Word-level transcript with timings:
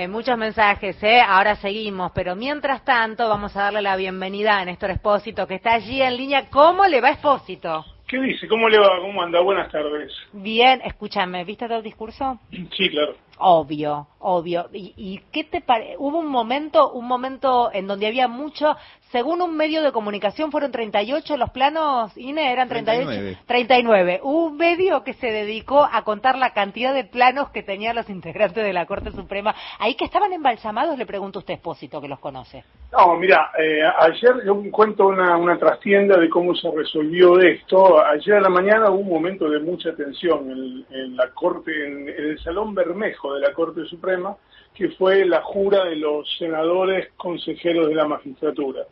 Eh, 0.00 0.08
muchos 0.08 0.38
mensajes, 0.38 0.96
¿eh? 1.02 1.20
Ahora 1.20 1.56
seguimos, 1.56 2.10
pero 2.14 2.34
mientras 2.34 2.82
tanto 2.86 3.28
vamos 3.28 3.54
a 3.54 3.64
darle 3.64 3.82
la 3.82 3.96
bienvenida 3.96 4.58
a 4.58 4.64
Néstor 4.64 4.92
Espósito, 4.92 5.46
que 5.46 5.56
está 5.56 5.74
allí 5.74 6.00
en 6.00 6.16
línea. 6.16 6.48
¿Cómo 6.48 6.86
le 6.86 7.02
va 7.02 7.10
Espósito? 7.10 7.84
¿Qué 8.08 8.18
dice? 8.18 8.48
¿Cómo 8.48 8.70
le 8.70 8.78
va? 8.78 8.98
¿Cómo 8.98 9.22
anda? 9.22 9.40
Buenas 9.40 9.70
tardes. 9.70 10.10
Bien, 10.32 10.80
escúchame, 10.86 11.44
¿viste 11.44 11.66
todo 11.66 11.76
el 11.76 11.84
discurso? 11.84 12.40
Sí, 12.50 12.88
claro. 12.88 13.14
Obvio, 13.42 14.06
obvio. 14.18 14.68
¿Y, 14.72 14.92
y 14.96 15.20
qué 15.32 15.44
te 15.44 15.62
parece? 15.62 15.96
Hubo 15.98 16.18
un 16.18 16.26
momento, 16.26 16.92
un 16.92 17.06
momento 17.06 17.70
en 17.72 17.86
donde 17.86 18.06
había 18.06 18.28
mucho, 18.28 18.76
según 19.10 19.40
un 19.40 19.56
medio 19.56 19.82
de 19.82 19.92
comunicación, 19.92 20.50
fueron 20.50 20.70
38 20.70 21.38
los 21.38 21.50
planos, 21.50 22.16
Ine, 22.18 22.52
eran 22.52 22.68
38. 22.68 23.08
39. 23.08 23.38
39. 23.46 24.20
Hubo 24.22 24.44
un 24.44 24.56
medio 24.58 25.02
que 25.04 25.14
se 25.14 25.32
dedicó 25.32 25.88
a 25.90 26.04
contar 26.04 26.36
la 26.36 26.52
cantidad 26.52 26.92
de 26.92 27.04
planos 27.04 27.50
que 27.50 27.62
tenían 27.62 27.96
los 27.96 28.10
integrantes 28.10 28.62
de 28.62 28.74
la 28.74 28.84
Corte 28.84 29.10
Suprema. 29.10 29.54
Ahí 29.78 29.94
que 29.94 30.04
estaban 30.04 30.32
embalsamados, 30.34 30.98
le 30.98 31.06
pregunto 31.06 31.38
a 31.38 31.40
usted, 31.40 31.54
Espósito, 31.54 32.00
que 32.00 32.08
los 32.08 32.18
conoce. 32.18 32.62
No, 32.92 33.16
mira, 33.16 33.52
eh, 33.58 33.82
ayer 34.00 34.44
yo 34.44 34.62
cuento 34.70 35.06
una, 35.06 35.36
una 35.38 35.58
trastienda 35.58 36.18
de 36.18 36.28
cómo 36.28 36.54
se 36.54 36.70
resolvió 36.70 37.40
esto. 37.40 38.04
Ayer 38.04 38.34
a 38.34 38.40
la 38.40 38.50
mañana 38.50 38.90
hubo 38.90 39.00
un 39.00 39.08
momento 39.08 39.48
de 39.48 39.60
mucha 39.60 39.94
tensión 39.96 40.50
en, 40.50 40.84
en 40.94 41.16
la 41.16 41.30
Corte, 41.30 41.72
en, 41.72 42.08
en 42.08 42.30
el 42.30 42.38
Salón 42.42 42.74
Bermejo 42.74 43.29
de 43.34 43.40
la 43.40 43.52
Corte 43.52 43.84
Suprema, 43.84 44.36
que 44.74 44.90
fue 44.90 45.24
la 45.24 45.42
jura 45.42 45.84
de 45.84 45.96
los 45.96 46.28
senadores 46.38 47.08
consejeros 47.16 47.88
de 47.88 47.94
la 47.94 48.06
magistratura. 48.06 48.84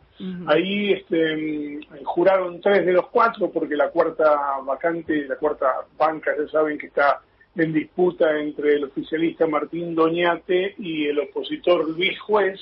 Ahí 0.47 0.91
este, 0.91 1.79
juraron 2.03 2.59
tres 2.59 2.85
de 2.85 2.93
los 2.93 3.07
cuatro 3.07 3.49
porque 3.49 3.75
la 3.75 3.89
cuarta 3.89 4.59
vacante, 4.65 5.25
la 5.27 5.37
cuarta 5.37 5.67
banca, 5.97 6.31
ya 6.37 6.47
saben 6.49 6.77
que 6.77 6.87
está 6.87 7.21
en 7.55 7.73
disputa 7.73 8.37
entre 8.37 8.75
el 8.75 8.85
oficialista 8.85 9.47
Martín 9.47 9.95
Doñate 9.95 10.75
y 10.77 11.07
el 11.07 11.19
opositor 11.19 11.89
Luis 11.89 12.19
Juez, 12.19 12.59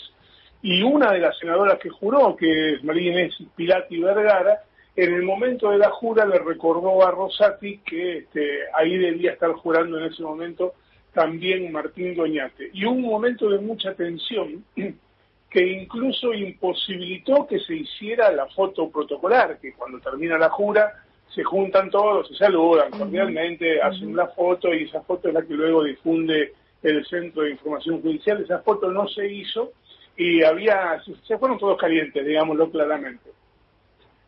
y 0.61 0.81
una 0.81 1.11
de 1.11 1.19
las 1.19 1.37
senadoras 1.37 1.79
que 1.79 1.89
juró, 1.89 2.35
que 2.35 2.73
es 2.73 2.83
María 2.83 3.11
Inés 3.11 3.35
Pilati 3.55 3.99
Vergara, 3.99 4.61
en 4.95 5.13
el 5.13 5.23
momento 5.23 5.69
de 5.69 5.77
la 5.77 5.91
jura 5.91 6.25
le 6.25 6.39
recordó 6.39 7.05
a 7.05 7.11
Rosati 7.11 7.77
que 7.79 8.17
este, 8.17 8.61
ahí 8.73 8.97
debía 8.97 9.33
estar 9.33 9.51
jurando 9.51 9.99
en 9.99 10.05
ese 10.05 10.23
momento 10.23 10.73
también 11.17 11.71
Martín 11.71 12.13
Doñate. 12.13 12.69
Y 12.73 12.85
hubo 12.85 12.93
un 12.93 13.01
momento 13.01 13.49
de 13.49 13.57
mucha 13.57 13.95
tensión 13.95 14.63
que 15.49 15.65
incluso 15.65 16.31
imposibilitó 16.31 17.47
que 17.47 17.57
se 17.59 17.73
hiciera 17.73 18.31
la 18.31 18.45
foto 18.45 18.91
protocolar, 18.91 19.57
que 19.59 19.73
cuando 19.73 19.99
termina 19.99 20.37
la 20.37 20.51
jura 20.51 20.93
se 21.33 21.43
juntan 21.43 21.89
todos, 21.89 22.27
se 22.27 22.35
saludan 22.35 22.91
cordialmente, 22.91 23.81
hacen 23.81 24.15
la 24.15 24.27
foto 24.27 24.71
y 24.71 24.83
esa 24.83 25.01
foto 25.01 25.29
es 25.29 25.33
la 25.33 25.41
que 25.41 25.55
luego 25.55 25.83
difunde 25.83 26.53
el 26.83 27.03
Centro 27.07 27.41
de 27.41 27.51
Información 27.51 27.99
Judicial. 27.99 28.43
Esa 28.43 28.59
foto 28.59 28.91
no 28.91 29.07
se 29.07 29.27
hizo 29.27 29.71
y 30.15 30.43
había, 30.43 31.01
se 31.27 31.37
fueron 31.39 31.57
todos 31.57 31.79
calientes, 31.79 32.23
digámoslo 32.23 32.69
claramente. 32.69 33.31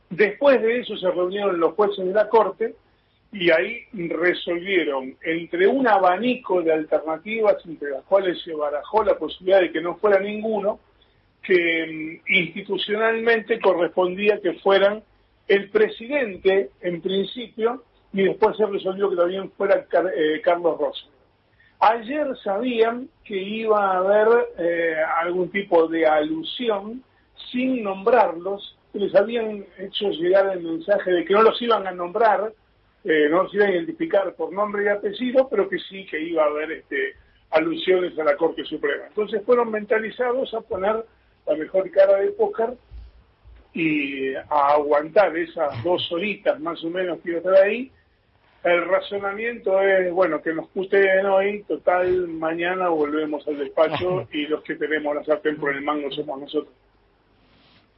Después 0.10 0.60
de 0.60 0.80
eso 0.80 0.98
se 0.98 1.12
reunieron 1.12 1.60
los 1.60 1.76
jueces 1.76 2.04
de 2.04 2.14
la 2.14 2.28
Corte 2.28 2.74
y 3.32 3.52
ahí 3.52 3.84
resolvieron 3.94 5.16
entre 5.22 5.68
un 5.68 5.88
abanico 5.88 6.62
de 6.64 6.74
alternativas 6.74 7.58
entre 7.66 7.92
las 7.92 8.04
cuales 8.06 8.42
se 8.42 8.54
barajó 8.54 9.04
la 9.04 9.18
posibilidad 9.18 9.62
de 9.62 9.72
que 9.72 9.82
no 9.82 9.96
fuera 9.98 10.20
ninguno, 10.20 10.80
que 11.44 12.20
mm, 12.26 12.34
institucionalmente 12.34 13.60
correspondía 13.60 14.40
que 14.42 14.54
fueran 14.54 15.04
el 15.48 15.70
presidente 15.70 16.70
en 16.82 17.02
principio 17.02 17.84
y 18.14 18.24
después 18.24 18.58
se 18.58 18.66
resolvió 18.66 19.10
que 19.10 19.16
también 19.16 19.52
fuera 19.52 19.86
Car- 19.86 20.12
eh, 20.16 20.42
Carlos 20.42 20.80
Rosa. 20.80 21.06
Ayer 21.80 22.28
sabían 22.44 23.10
que 23.24 23.38
iba 23.38 23.94
a 23.94 23.98
haber 24.00 24.28
eh, 24.58 24.96
algún 25.22 25.50
tipo 25.50 25.88
de 25.88 26.06
alusión 26.06 27.04
sin 27.52 27.84
nombrarlos, 27.84 28.76
les 28.94 29.16
habían 29.16 29.66
hecho 29.78 30.10
llegar 30.10 30.52
el 30.52 30.62
mensaje 30.64 31.12
de 31.12 31.24
que 31.26 31.34
no 31.34 31.42
los 31.44 31.62
iban 31.62 31.88
a 31.88 31.92
nombrar, 31.92 32.52
eh, 33.04 33.28
no 33.30 33.44
los 33.44 33.54
iban 33.54 33.70
a 33.70 33.76
identificar 33.76 34.34
por 34.36 34.52
nombre 34.52 34.84
y 34.84 34.88
apellido, 34.88 35.48
pero 35.50 35.70
que 35.70 35.80
sí 35.80 36.06
que 36.06 36.20
iba 36.20 36.44
a 36.44 36.48
haber 36.48 36.72
este, 36.72 37.16
alusiones 37.52 38.18
a 38.20 38.24
la 38.24 38.36
Corte 38.36 38.64
Suprema. 38.66 39.08
Entonces 39.08 39.42
fueron 39.46 39.72
mentalizados 39.72 40.54
a 40.54 40.62
poner 40.62 41.06
la 41.48 41.56
mejor 41.56 41.90
cara 41.92 42.18
de 42.18 42.32
póker 42.32 42.74
y 43.74 44.34
a 44.36 44.74
aguantar 44.74 45.36
esas 45.38 45.84
dos 45.84 46.12
horitas 46.12 46.60
más 46.60 46.84
o 46.84 46.90
menos 46.90 47.20
que 47.22 47.30
iba 47.30 47.38
a 47.38 47.42
estar 47.42 47.56
ahí. 47.56 47.92
El 48.64 48.86
razonamiento 48.86 49.80
es, 49.82 50.12
bueno, 50.12 50.42
que 50.42 50.54
nos 50.54 50.68
puteen 50.70 51.26
hoy, 51.26 51.64
total, 51.64 52.28
mañana 52.28 52.90
volvemos 52.90 53.48
al 53.48 53.58
despacho 53.58 54.28
y 54.34 54.48
los 54.48 54.62
que 54.64 54.76
tenemos 54.76 55.16
la 55.16 55.24
sartén 55.24 55.58
por 55.58 55.74
el 55.74 55.82
mango 55.82 56.12
somos 56.12 56.42
nosotros. 56.42 56.74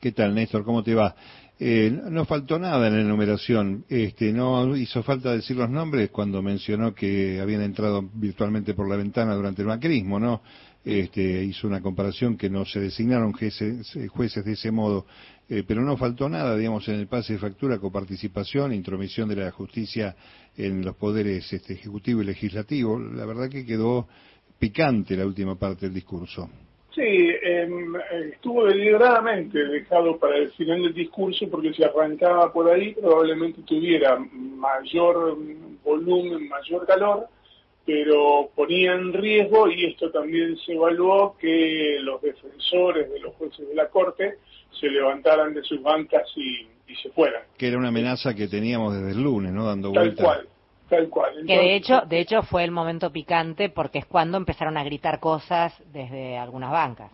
¿Qué 0.02 0.14
tal, 0.14 0.34
Néstor? 0.34 0.66
¿Cómo 0.66 0.82
te 0.82 0.96
va? 0.96 1.16
Eh, 1.60 1.96
no 2.10 2.26
faltó 2.26 2.58
nada 2.58 2.88
en 2.88 2.96
la 2.96 3.02
enumeración. 3.02 3.86
Este, 3.88 4.34
no 4.34 4.76
hizo 4.76 5.04
falta 5.04 5.32
decir 5.32 5.56
los 5.56 5.70
nombres 5.70 6.10
cuando 6.10 6.42
mencionó 6.42 6.96
que 6.96 7.40
habían 7.40 7.62
entrado 7.62 8.10
virtualmente 8.16 8.74
por 8.74 8.90
la 8.90 8.96
ventana 8.96 9.36
durante 9.36 9.62
el 9.62 9.68
macrismo, 9.68 10.20
¿no? 10.20 10.42
Este, 10.84 11.44
hizo 11.44 11.68
una 11.68 11.82
comparación 11.82 12.36
que 12.36 12.50
no 12.50 12.66
se 12.66 12.80
designaron 12.80 13.32
jueces, 13.32 13.94
de 13.94 14.52
ese 14.52 14.72
modo, 14.72 15.06
eh, 15.48 15.64
pero 15.68 15.84
no 15.84 15.96
faltó 15.98 16.28
nada, 16.28 16.58
digamos, 16.58 16.88
en 16.88 16.96
el 16.96 17.06
pase 17.06 17.34
de 17.34 17.40
factura, 17.40 17.78
coparticipación, 17.78 18.74
intromisión 18.74 19.30
de 19.30 19.36
la 19.36 19.52
justicia 19.52 20.16
en 20.58 20.84
los 20.84 20.96
poderes 20.96 21.54
este, 21.54 21.74
ejecutivo 21.74 22.24
y 22.24 22.26
legislativo. 22.26 22.98
La 22.98 23.26
verdad 23.28 23.52
que 23.52 23.68
quedó 23.68 24.08
picante 24.58 25.16
la 25.16 25.28
última 25.28 25.60
parte 25.60 25.86
del 25.86 25.94
discurso. 25.94 26.50
Sí, 26.94 27.02
eh, 27.02 27.69
estuvo 28.34 28.66
deliberadamente 28.66 29.63
dejado 29.66 30.18
para 30.18 30.38
el 30.38 30.52
final 30.52 30.84
del 30.84 30.94
discurso 30.94 31.47
porque 31.50 31.74
si 31.74 31.84
arrancaba 31.84 32.52
por 32.52 32.69
ahí 32.69 32.94
probablemente 32.94 33.62
tuviera 33.62 34.18
mayor 34.34 35.38
volumen, 35.84 36.50
mayor 36.50 36.85
calor, 36.85 37.28
pero 37.85 38.50
ponía 38.56 38.94
en 38.94 39.13
riesgo, 39.13 39.69
y 39.69 39.85
esto 39.85 40.12
también 40.12 40.57
se 40.57 40.74
evaluó, 40.74 41.35
que 41.40 41.97
los 42.02 42.22
defensores 42.22 43.09
de 43.09 43.19
los 43.19 43.34
jueces 43.35 43.68
de 43.68 43.73
la 43.75 43.88
Corte 43.88 44.38
se 44.79 44.88
levantaran 44.88 45.53
de 45.53 45.63
sus 45.63 45.81
bancas 45.81 46.23
y, 46.35 46.68
y 46.88 46.96
se 47.02 47.09
fueran. 47.09 47.44
Que 47.58 47.68
era 47.69 47.78
una 47.78 47.88
amenaza 47.88 48.35
que 48.35 48.47
teníamos 48.47 48.94
desde 48.94 49.12
el 49.12 49.23
lunes, 49.23 49.52
¿no? 49.52 49.66
Dando 49.66 49.91
Tal 49.91 50.08
vuelta. 50.08 50.23
cual, 50.23 50.47
tal 50.91 51.09
cual. 51.09 51.34
Que 51.47 51.57
de 51.57 51.75
hecho, 51.75 52.02
de 52.02 52.19
hecho 52.19 52.44
fue 52.44 52.63
el 52.63 52.69
momento 52.72 53.12
picante 53.12 53.69
porque 53.69 53.97
es 54.00 54.06
cuando 54.06 54.38
empezaron 54.38 54.78
a 54.78 54.84
gritar 54.84 55.19
cosas 55.19 55.74
desde 55.91 56.38
algunas 56.38 56.69
bancas. 56.72 57.09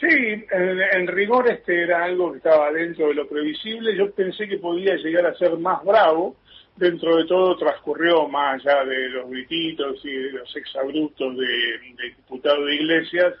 Sí, 0.00 0.06
en, 0.08 0.80
en 0.92 1.06
rigor 1.06 1.48
este 1.50 1.82
era 1.82 2.02
algo 2.04 2.32
que 2.32 2.38
estaba 2.38 2.72
dentro 2.72 3.08
de 3.08 3.14
lo 3.14 3.28
previsible. 3.28 3.94
Yo 3.94 4.10
pensé 4.12 4.48
que 4.48 4.56
podía 4.56 4.96
llegar 4.96 5.26
a 5.26 5.34
ser 5.34 5.56
más 5.58 5.84
bravo. 5.84 6.36
Dentro 6.76 7.16
de 7.16 7.26
todo 7.26 7.56
transcurrió 7.58 8.26
más 8.26 8.64
allá 8.66 8.84
de 8.86 9.10
los 9.10 9.28
grititos 9.30 10.02
y 10.02 10.10
de 10.16 10.32
los 10.32 10.56
exabruptos 10.56 11.36
de, 11.36 11.78
diputado 12.16 12.64
de 12.64 12.74
Iglesias, 12.76 13.34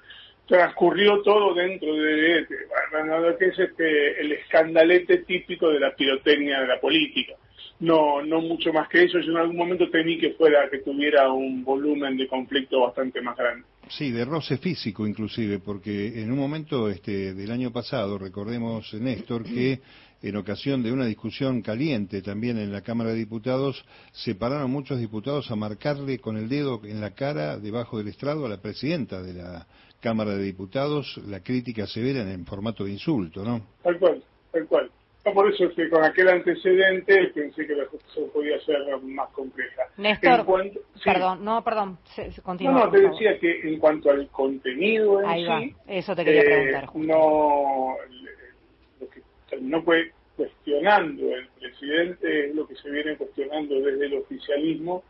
transcurrió 0.46 1.22
todo 1.22 1.54
dentro 1.54 1.94
de, 1.94 2.12
de- 2.14 2.46
bueno, 2.90 3.18
lo 3.20 3.38
que 3.38 3.46
es 3.46 3.58
este, 3.58 4.20
el 4.20 4.32
escandalete 4.32 5.18
típico 5.18 5.70
de 5.70 5.80
la 5.80 5.94
pirotecnia 5.94 6.60
de 6.60 6.66
la 6.66 6.80
política. 6.80 7.34
No, 7.80 8.22
no 8.22 8.40
mucho 8.40 8.72
más 8.72 8.88
que 8.88 9.04
eso. 9.04 9.18
Yo 9.20 9.32
en 9.32 9.38
algún 9.38 9.56
momento 9.56 9.88
temí 9.90 10.18
que 10.18 10.32
fuera 10.32 10.68
que 10.70 10.78
tuviera 10.78 11.32
un 11.32 11.64
volumen 11.64 12.16
de 12.16 12.28
conflicto 12.28 12.80
bastante 12.80 13.20
más 13.22 13.36
grande. 13.36 13.64
Sí, 13.88 14.10
de 14.10 14.24
roce 14.24 14.58
físico 14.58 15.06
inclusive, 15.06 15.58
porque 15.58 16.22
en 16.22 16.30
un 16.30 16.38
momento 16.38 16.88
este, 16.88 17.34
del 17.34 17.50
año 17.50 17.72
pasado, 17.72 18.18
recordemos, 18.18 18.92
Néstor, 18.94 19.44
que 19.44 19.80
en 20.22 20.36
ocasión 20.36 20.82
de 20.82 20.92
una 20.92 21.06
discusión 21.06 21.62
caliente 21.62 22.22
también 22.22 22.58
en 22.58 22.72
la 22.72 22.82
Cámara 22.82 23.10
de 23.10 23.16
Diputados, 23.16 23.84
se 24.12 24.34
pararon 24.34 24.70
muchos 24.70 25.00
diputados 25.00 25.50
a 25.50 25.56
marcarle 25.56 26.18
con 26.18 26.36
el 26.36 26.48
dedo 26.48 26.80
en 26.84 27.00
la 27.00 27.14
cara, 27.14 27.58
debajo 27.58 27.98
del 27.98 28.08
estrado, 28.08 28.46
a 28.46 28.48
la 28.48 28.60
presidenta 28.60 29.22
de 29.22 29.34
la 29.34 29.66
Cámara 30.00 30.36
de 30.36 30.44
Diputados, 30.44 31.20
la 31.26 31.40
crítica 31.40 31.86
severa 31.86 32.22
en 32.22 32.28
el 32.28 32.44
formato 32.44 32.84
de 32.84 32.92
insulto, 32.92 33.44
¿no? 33.44 33.66
Tal 33.82 33.98
cual, 33.98 34.22
tal 34.52 34.66
cual. 34.66 34.90
No, 35.24 35.34
por 35.34 35.52
eso 35.52 35.64
es 35.66 35.74
que 35.74 35.88
con 35.90 36.02
aquel 36.02 36.28
antecedente 36.28 37.26
pensé 37.34 37.66
que 37.66 37.74
la 37.74 37.84
justicia 37.86 38.22
podía 38.32 38.58
ser 38.60 38.78
más 39.02 39.28
compleja. 39.30 39.82
Néstor, 39.98 40.46
sí. 40.94 41.00
perdón, 41.04 41.44
no, 41.44 41.62
perdón, 41.62 41.98
se, 42.04 42.32
se 42.32 42.40
No, 42.40 42.44
continúa. 42.44 42.72
no, 42.72 42.80
por 42.84 42.92
te 42.92 43.02
favor. 43.02 43.12
decía 43.12 43.38
que 43.38 43.60
en 43.68 43.78
cuanto 43.78 44.10
al 44.10 44.28
contenido 44.28 45.20
en 45.20 45.26
Ahí 45.28 45.44
va, 45.44 45.60
sí, 45.60 45.74
eso 45.88 46.16
te 46.16 46.24
quería 46.24 46.40
eh, 46.40 46.44
preguntar. 46.46 46.86
justo. 46.86 47.08
no, 47.12 47.94
lo 49.00 49.08
que 49.10 49.20
terminó 49.50 49.82
fue 49.82 50.10
cuestionando 50.36 51.34
el 51.36 51.48
presidente 51.48 52.46
es 52.48 52.54
lo 52.54 52.66
que 52.66 52.74
se 52.76 52.90
viene 52.90 53.16
cuestionando 53.16 53.74
desde 53.74 54.06
el 54.06 54.14
oficialismo 54.14 55.04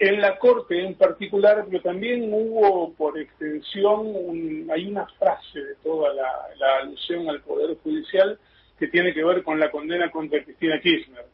en 0.00 0.20
la 0.20 0.38
Corte 0.38 0.78
en 0.84 0.94
particular, 0.94 1.64
pero 1.70 1.82
también 1.82 2.28
hubo 2.32 2.92
por 2.94 3.16
extensión, 3.18 4.00
un- 4.14 4.68
hay 4.74 4.88
una 4.88 5.06
frase 5.18 5.58
de 5.60 5.74
toda 5.84 6.12
la, 6.12 6.30
la 6.58 6.78
alusión 6.82 7.28
al 7.30 7.40
Poder 7.42 7.76
Judicial 7.82 8.38
que 8.78 8.88
tiene 8.88 9.14
que 9.14 9.24
ver 9.24 9.42
con 9.42 9.58
la 9.58 9.70
condena 9.70 10.10
contra 10.10 10.42
Cristina 10.42 10.80
Kirchner. 10.80 11.24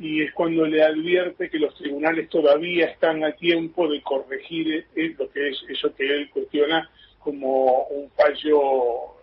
y 0.00 0.22
es 0.22 0.32
cuando 0.32 0.64
le 0.64 0.82
advierte 0.82 1.50
que 1.50 1.58
los 1.58 1.74
tribunales 1.74 2.28
todavía 2.28 2.86
están 2.86 3.24
a 3.24 3.32
tiempo 3.32 3.88
de 3.88 4.00
corregir 4.02 4.86
eh, 4.94 5.14
lo 5.18 5.30
que 5.30 5.48
es 5.48 5.64
eso 5.68 5.94
que 5.94 6.06
él 6.06 6.30
cuestiona 6.30 6.88
como 7.18 7.84
un 7.88 8.10
fallo 8.10 9.16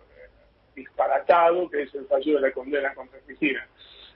disparatado, 0.74 1.68
que 1.70 1.82
es 1.82 1.94
el 1.94 2.06
fallo 2.06 2.34
de 2.34 2.40
la 2.40 2.52
condena 2.52 2.94
contra 2.94 3.18
Cristina. 3.20 3.66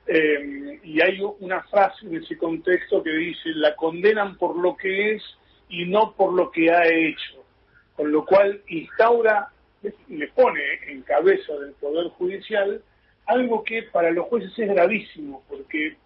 Eh, 0.06 0.80
y 0.84 1.00
hay 1.00 1.20
una 1.40 1.62
frase 1.64 2.06
en 2.06 2.16
ese 2.16 2.36
contexto 2.36 3.02
que 3.02 3.10
dice, 3.10 3.50
la 3.54 3.74
condenan 3.74 4.36
por 4.36 4.56
lo 4.56 4.76
que 4.76 5.12
es 5.12 5.22
y 5.68 5.86
no 5.86 6.14
por 6.14 6.32
lo 6.34 6.50
que 6.50 6.70
ha 6.70 6.86
hecho, 6.86 7.44
con 7.94 8.12
lo 8.12 8.24
cual 8.26 8.60
instaura, 8.68 9.48
le 10.08 10.28
pone 10.28 10.62
en 10.88 11.02
cabeza 11.02 11.54
del 11.54 11.72
Poder 11.72 12.08
Judicial 12.08 12.82
algo 13.30 13.62
que 13.62 13.84
para 13.84 14.10
los 14.10 14.26
jueces 14.26 14.56
es 14.58 14.68
gravísimo, 14.68 15.42
porque 15.48 15.96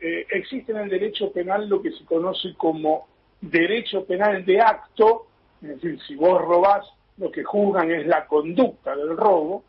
eh, 0.00 0.26
existe 0.30 0.72
en 0.72 0.78
el 0.78 0.88
derecho 0.88 1.32
penal 1.32 1.68
lo 1.68 1.80
que 1.80 1.90
se 1.92 2.04
conoce 2.04 2.54
como 2.56 3.08
derecho 3.40 4.04
penal 4.04 4.44
de 4.44 4.60
acto, 4.60 5.26
es 5.62 5.68
decir, 5.80 5.98
si 6.06 6.14
vos 6.14 6.40
robás, 6.40 6.86
lo 7.16 7.30
que 7.30 7.44
juzgan 7.44 7.90
es 7.90 8.06
la 8.06 8.26
conducta 8.26 8.94
del 8.94 9.16
robo, 9.16 9.64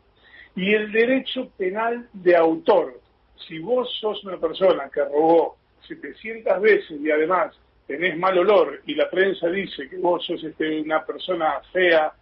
y 0.54 0.74
el 0.74 0.90
derecho 0.90 1.50
penal 1.56 2.08
de 2.12 2.36
autor. 2.36 3.00
Si 3.46 3.58
vos 3.58 3.88
sos 4.00 4.24
una 4.24 4.38
persona 4.38 4.90
que 4.92 5.04
robó 5.04 5.56
700 5.86 6.60
veces 6.60 7.00
y 7.00 7.10
además 7.10 7.54
tenés 7.86 8.18
mal 8.18 8.36
olor 8.38 8.82
y 8.86 8.94
la 8.94 9.08
prensa 9.08 9.48
dice 9.48 9.88
que 9.88 9.98
vos 9.98 10.24
sos 10.24 10.42
este, 10.42 10.80
una 10.80 11.04
persona 11.04 11.60
fea, 11.72 12.12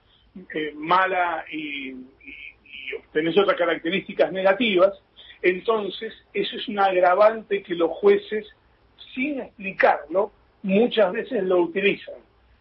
eh, 0.54 0.72
mala 0.74 1.44
y, 1.50 1.90
y, 1.90 2.53
tenés 3.12 3.36
otras 3.38 3.56
características 3.56 4.32
negativas, 4.32 4.92
entonces 5.42 6.12
eso 6.32 6.56
es 6.56 6.68
un 6.68 6.78
agravante 6.78 7.62
que 7.62 7.74
los 7.74 7.90
jueces, 7.90 8.46
sin 9.14 9.40
explicarlo, 9.40 10.32
muchas 10.62 11.12
veces 11.12 11.44
lo 11.44 11.58
utilizan. 11.58 12.14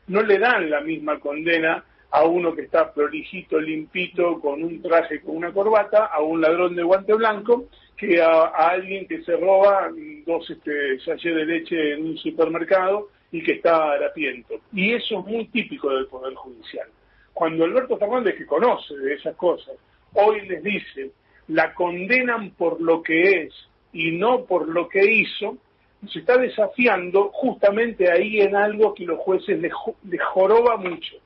No 0.07 0.21
le 0.21 0.37
dan 0.37 0.69
la 0.69 0.81
misma 0.81 1.19
condena 1.19 1.83
a 2.11 2.25
uno 2.25 2.53
que 2.53 2.63
está 2.63 2.93
prolijito, 2.93 3.59
limpito, 3.59 4.39
con 4.39 4.63
un 4.63 4.81
traje, 4.81 5.21
con 5.21 5.37
una 5.37 5.51
corbata, 5.51 6.05
a 6.05 6.21
un 6.21 6.41
ladrón 6.41 6.75
de 6.75 6.83
guante 6.83 7.13
blanco, 7.13 7.65
que 7.97 8.21
a, 8.21 8.43
alguien 8.43 9.07
que 9.07 9.23
se 9.23 9.35
roba 9.37 9.89
dos 10.25 10.47
este, 10.49 10.99
sachets 10.99 11.35
de 11.35 11.45
leche 11.45 11.93
en 11.93 12.05
un 12.05 12.17
supermercado 12.17 13.09
y 13.31 13.41
que 13.41 13.53
está 13.53 13.93
harapiento. 13.93 14.55
Y 14.71 14.93
eso 14.93 15.19
es 15.19 15.25
muy 15.25 15.45
típico 15.47 15.89
del 15.89 16.05
Poder 16.07 16.35
Judicial. 16.35 16.87
Cuando 17.33 17.63
Alberto 17.63 17.97
Fernández, 17.97 18.35
que 18.37 18.45
conoce 18.45 18.95
de 18.95 19.15
esas 19.15 19.35
cosas, 19.35 19.73
hoy 20.13 20.47
les 20.47 20.63
dice, 20.63 21.11
la 21.47 21.73
condenan 21.73 22.51
por 22.51 22.81
lo 22.81 23.01
que 23.01 23.43
es 23.43 23.53
y 23.91 24.11
no 24.11 24.45
por 24.45 24.67
lo 24.67 24.89
que 24.89 25.03
hizo, 25.05 25.57
se 26.11 26.19
está 26.19 26.37
desafiando 26.37 27.29
justamente 27.33 28.11
ahí 28.11 28.41
en 28.41 28.55
algo 28.55 28.93
que 28.93 29.05
los 29.05 29.19
jueces 29.19 29.59
les, 29.59 29.71
joroba 30.33 30.77
mucho 30.77 31.17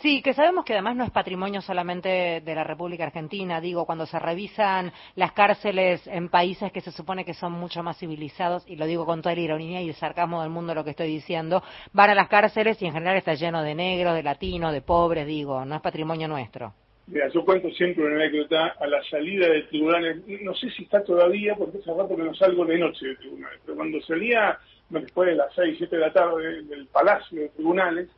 Sí, 0.00 0.20
que 0.20 0.34
sabemos 0.34 0.64
que 0.64 0.72
además 0.72 0.96
no 0.96 1.04
es 1.04 1.12
patrimonio 1.12 1.60
solamente 1.60 2.40
de 2.40 2.54
la 2.56 2.64
República 2.64 3.04
Argentina. 3.04 3.60
Digo, 3.60 3.86
cuando 3.86 4.04
se 4.04 4.18
revisan 4.18 4.92
las 5.14 5.30
cárceles 5.30 6.04
en 6.08 6.28
países 6.28 6.72
que 6.72 6.80
se 6.80 6.90
supone 6.90 7.24
que 7.24 7.34
son 7.34 7.52
mucho 7.52 7.84
más 7.84 7.98
civilizados, 7.98 8.66
y 8.66 8.74
lo 8.74 8.86
digo 8.86 9.06
con 9.06 9.22
toda 9.22 9.36
la 9.36 9.42
ironía 9.42 9.80
y 9.80 9.90
el 9.90 9.94
sarcasmo 9.94 10.42
del 10.42 10.50
mundo 10.50 10.74
lo 10.74 10.82
que 10.82 10.90
estoy 10.90 11.06
diciendo, 11.06 11.62
van 11.92 12.10
a 12.10 12.14
las 12.16 12.26
cárceles 12.26 12.82
y 12.82 12.86
en 12.86 12.94
general 12.94 13.16
está 13.16 13.34
lleno 13.34 13.62
de 13.62 13.76
negros, 13.76 14.16
de 14.16 14.24
latinos, 14.24 14.72
de 14.72 14.80
pobres, 14.82 15.24
digo, 15.24 15.64
no 15.64 15.76
es 15.76 15.80
patrimonio 15.80 16.26
nuestro. 16.26 16.74
Mira, 17.06 17.28
yo 17.28 17.44
cuento 17.44 17.68
siempre 17.70 18.04
una 18.04 18.14
anécdota 18.14 18.76
a 18.78 18.86
la 18.86 19.02
salida 19.04 19.48
de 19.48 19.62
tribunales, 19.62 20.18
no 20.42 20.54
sé 20.54 20.70
si 20.70 20.84
está 20.84 21.02
todavía, 21.02 21.54
porque 21.56 21.78
hace 21.78 21.90
rato 21.92 22.16
que 22.16 22.22
no 22.22 22.34
salgo 22.34 22.64
de 22.64 22.78
noche 22.78 23.06
de 23.06 23.16
tribunales, 23.16 23.60
pero 23.64 23.76
cuando 23.76 24.00
salía 24.02 24.58
después 24.88 25.28
de 25.28 25.34
las 25.34 25.54
6, 25.54 25.74
7 25.78 25.96
de 25.96 26.02
la 26.02 26.12
tarde 26.12 26.62
del 26.62 26.86
palacio 26.86 27.40
de 27.40 27.48
tribunales, 27.50 28.08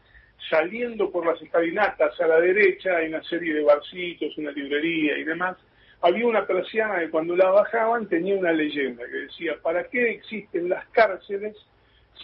saliendo 0.51 1.11
por 1.11 1.27
las 1.27 1.41
escalinatas 1.41 2.21
a 2.21 2.27
la 2.27 2.41
derecha 2.41 2.97
hay 2.97 3.09
una 3.09 3.23
serie 3.25 3.55
de 3.55 3.63
barcitos, 3.63 4.37
una 4.37 4.51
librería 4.51 5.17
y 5.17 5.25
demás. 5.25 5.57
Había 6.03 6.27
una 6.27 6.47
persiana 6.47 7.01
que 7.01 7.11
cuando 7.11 7.35
la 7.35 7.49
bajaban 7.51 8.09
tenía 8.09 8.37
una 8.37 8.53
leyenda 8.53 9.07
que 9.07 9.17
decía, 9.17 9.55
¿para 9.63 9.85
qué 9.85 10.11
existen 10.11 10.69
las 10.69 10.87
cárceles 10.89 11.57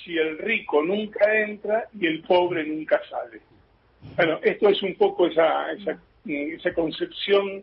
si 0.05 0.19
el 0.19 0.39
rico 0.39 0.83
nunca 0.83 1.41
entra 1.41 1.89
y 1.99 2.06
el 2.06 2.21
pobre 2.23 2.65
nunca 2.65 3.01
sale? 3.09 3.41
Bueno, 4.17 4.38
esto 4.43 4.69
es 4.69 4.82
un 4.82 4.94
poco 4.97 5.26
esa, 5.26 5.73
esa, 5.73 5.99
esa 6.26 6.75
concepción 6.75 7.62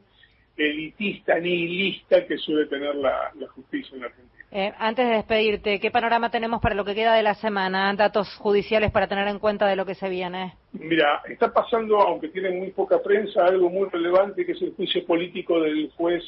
elitista, 0.55 1.39
nihilista 1.39 2.25
que 2.25 2.37
suele 2.37 2.65
tener 2.67 2.95
la, 2.95 3.31
la 3.39 3.47
justicia 3.49 3.95
en 3.95 4.03
Argentina. 4.03 4.37
Eh, 4.49 4.73
antes 4.77 5.05
de 5.05 5.15
despedirte, 5.15 5.79
¿qué 5.79 5.91
panorama 5.91 6.31
tenemos 6.31 6.61
para 6.61 6.73
lo 6.73 6.85
que 6.85 6.95
queda 6.95 7.13
de 7.13 7.21
la 7.21 7.35
semana? 7.35 7.93
¿Datos 7.93 8.33
judiciales 8.37 8.91
para 8.91 9.07
tener 9.07 9.27
en 9.27 9.39
cuenta 9.39 9.67
de 9.67 9.75
lo 9.75 9.85
que 9.85 9.93
se 9.93 10.09
viene? 10.09 10.53
Mira, 10.71 11.21
está 11.27 11.51
pasando, 11.51 11.99
aunque 11.99 12.29
tiene 12.29 12.51
muy 12.51 12.71
poca 12.71 13.01
prensa, 13.03 13.45
algo 13.45 13.69
muy 13.69 13.89
relevante 13.89 14.45
que 14.45 14.53
es 14.53 14.61
el 14.61 14.73
juicio 14.73 15.05
político 15.05 15.59
del 15.59 15.91
juez 15.97 16.23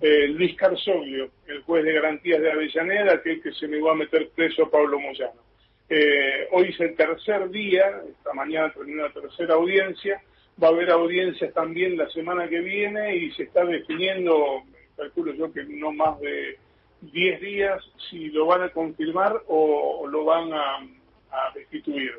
eh, 0.00 0.28
Luis 0.28 0.56
Carzoglio, 0.56 1.30
el 1.48 1.62
juez 1.62 1.84
de 1.84 1.92
garantías 1.92 2.40
de 2.40 2.52
Avellaneda, 2.52 3.14
aquel 3.14 3.42
que 3.42 3.52
se 3.52 3.66
negó 3.66 3.90
a 3.90 3.96
meter 3.96 4.28
preso 4.34 4.64
a 4.64 4.70
Pablo 4.70 5.00
Moyano. 5.00 5.40
Eh, 5.88 6.48
hoy 6.52 6.70
es 6.70 6.80
el 6.80 6.96
tercer 6.96 7.50
día, 7.50 8.02
esta 8.08 8.32
mañana 8.32 8.72
terminó 8.72 9.02
la 9.02 9.12
tercera 9.12 9.54
audiencia, 9.54 10.22
va 10.62 10.68
a 10.68 10.70
haber 10.70 10.90
audiencias 10.90 11.52
también 11.52 11.96
la 11.98 12.08
semana 12.10 12.48
que 12.48 12.60
viene 12.60 13.16
y 13.16 13.30
se 13.32 13.44
está 13.44 13.64
definiendo, 13.64 14.62
calculo 14.96 15.34
yo 15.34 15.52
que 15.52 15.64
no 15.64 15.92
más 15.92 16.18
de 16.20 16.58
10 17.12 17.40
días 17.40 17.82
si 18.08 18.30
lo 18.30 18.46
van 18.46 18.62
a 18.62 18.70
confirmar 18.70 19.42
o, 19.48 20.06
lo 20.08 20.24
van 20.24 20.52
a, 20.52 20.86
destituir. 21.54 22.12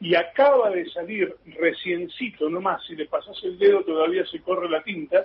Y 0.00 0.14
acaba 0.14 0.70
de 0.70 0.84
salir 0.90 1.34
reciencito 1.58 2.50
nomás, 2.50 2.84
si 2.84 2.96
le 2.96 3.06
pasas 3.06 3.36
el 3.44 3.56
dedo 3.58 3.82
todavía 3.82 4.26
se 4.26 4.40
corre 4.40 4.68
la 4.68 4.82
tinta, 4.82 5.24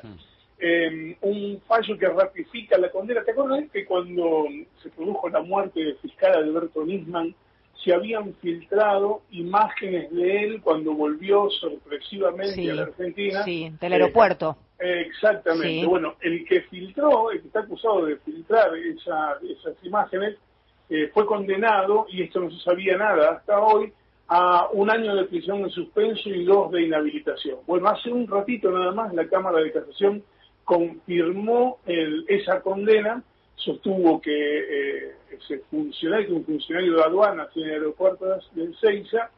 em, 0.59 1.15
un 1.21 1.59
fallo 1.67 1.97
que 1.97 2.07
ratifica 2.07 2.77
la 2.77 2.91
condena. 2.91 3.23
¿Te 3.23 3.31
acuerdas 3.31 3.63
que 3.73 3.83
cuando 3.83 4.45
se 4.81 4.89
produjo 4.91 5.27
la 5.29 5.41
muerte 5.41 5.83
del 5.83 5.97
fiscal 5.97 6.35
Alberto 6.35 6.85
Nisman, 6.85 7.35
se 7.83 7.93
habían 7.93 8.33
filtrado 8.35 9.21
imágenes 9.31 10.11
de 10.11 10.43
él 10.43 10.61
cuando 10.61 10.93
volvió 10.93 11.49
sorpresivamente 11.49 12.71
a 12.71 12.75
la 12.75 12.81
Argentina? 12.83 13.43
Sí, 13.43 13.71
del 13.79 13.93
aeropuerto. 13.93 14.57
Exactamente. 14.79 15.85
Bueno, 15.85 16.15
el 16.21 16.45
que 16.45 16.61
filtró, 16.61 17.31
el 17.31 17.41
que 17.41 17.47
está 17.47 17.61
acusado 17.61 18.05
de 18.05 18.17
filtrar 18.17 18.69
esas 18.75 19.75
imágenes, 19.83 20.37
eh, 20.89 21.09
fue 21.13 21.25
condenado, 21.25 22.05
y 22.09 22.23
esto 22.23 22.41
no 22.41 22.51
se 22.51 22.59
sabía 22.63 22.97
nada 22.97 23.31
hasta 23.31 23.59
hoy, 23.61 23.93
a 24.27 24.67
un 24.71 24.89
año 24.89 25.15
de 25.15 25.25
prisión 25.25 25.59
en 25.59 25.69
suspenso 25.69 26.29
y 26.29 26.43
dos 26.45 26.71
de 26.71 26.83
inhabilitación. 26.83 27.59
Bueno, 27.67 27.89
hace 27.89 28.09
un 28.09 28.27
ratito 28.27 28.71
nada 28.71 28.91
más 28.91 29.13
la 29.13 29.27
Cámara 29.27 29.59
de 29.59 29.71
Casación 29.71 30.23
confirmó 30.63 31.79
esa 31.85 32.61
condena, 32.61 33.23
sostuvo 33.55 34.19
que 34.21 34.31
eh, 34.31 35.15
ese 35.31 35.59
funcionario, 35.69 36.35
un 36.35 36.45
funcionario 36.45 36.95
de 36.95 37.03
aduanas 37.03 37.49
en 37.55 37.69
aeropuertos 37.69 38.49
de 38.55 38.73
Seiza, 38.75 39.29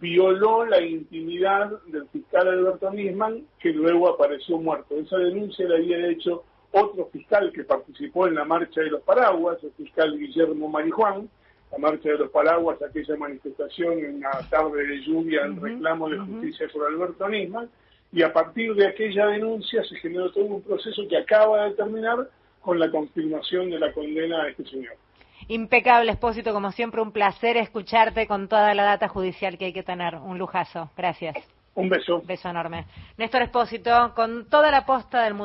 violó 0.00 0.64
la 0.64 0.80
intimidad 0.80 1.70
del 1.86 2.06
fiscal 2.08 2.48
Alberto 2.48 2.90
Nisman, 2.90 3.44
que 3.58 3.70
luego 3.70 4.08
apareció 4.08 4.58
muerto. 4.58 4.96
Esa 4.96 5.18
denuncia 5.18 5.68
la 5.68 5.76
había 5.76 6.06
hecho 6.08 6.44
otro 6.70 7.08
fiscal 7.12 7.52
que 7.52 7.64
participó 7.64 8.26
en 8.26 8.36
la 8.36 8.44
marcha 8.44 8.80
de 8.80 8.90
los 8.90 9.02
paraguas, 9.02 9.58
el 9.62 9.72
fiscal 9.72 10.16
Guillermo 10.16 10.68
Marijuán, 10.68 11.28
la 11.70 11.78
marcha 11.78 12.10
de 12.10 12.18
los 12.18 12.30
paraguas, 12.30 12.80
aquella 12.82 13.16
manifestación 13.16 13.98
en 13.98 14.20
la 14.20 14.46
tarde 14.50 14.86
de 14.86 15.00
lluvia 15.02 15.42
en 15.44 15.60
reclamo 15.60 16.08
de 16.08 16.18
justicia 16.18 16.68
por 16.72 16.86
Alberto 16.86 17.28
Nisman, 17.28 17.68
y 18.12 18.22
a 18.22 18.32
partir 18.32 18.74
de 18.74 18.86
aquella 18.86 19.26
denuncia 19.26 19.82
se 19.84 19.96
generó 19.96 20.30
todo 20.32 20.44
un 20.44 20.62
proceso 20.62 21.02
que 21.08 21.16
acaba 21.16 21.64
de 21.64 21.74
terminar 21.74 22.28
con 22.62 22.78
la 22.78 22.90
confirmación 22.90 23.70
de 23.70 23.78
la 23.78 23.92
condena 23.92 24.42
a 24.42 24.48
este 24.48 24.64
señor. 24.64 24.94
Impecable, 25.48 26.12
Espósito, 26.12 26.52
como 26.52 26.70
siempre, 26.72 27.02
un 27.02 27.12
placer 27.12 27.56
escucharte 27.56 28.26
con 28.26 28.48
toda 28.48 28.72
la 28.74 28.84
data 28.84 29.08
judicial 29.08 29.58
que 29.58 29.66
hay 29.66 29.72
que 29.72 29.82
tener. 29.82 30.14
Un 30.14 30.38
lujazo. 30.38 30.90
Gracias. 30.96 31.36
Un 31.74 31.88
beso. 31.88 32.22
Beso 32.24 32.48
enorme. 32.48 32.84
Néstor 33.16 33.42
Espósito, 33.42 34.12
con 34.14 34.46
toda 34.48 34.70
la 34.70 34.86
posta 34.86 35.22
del 35.22 35.34
mundo. 35.34 35.40